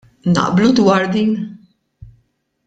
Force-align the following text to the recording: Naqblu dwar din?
Naqblu 0.33 0.69
dwar 0.77 1.03
din? 1.13 1.33